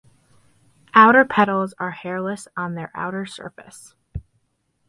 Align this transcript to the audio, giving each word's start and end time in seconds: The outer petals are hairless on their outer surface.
The 0.87 0.91
outer 0.95 1.25
petals 1.25 1.75
are 1.77 1.91
hairless 1.91 2.47
on 2.57 2.73
their 2.73 2.89
outer 2.95 3.27
surface. 3.27 3.93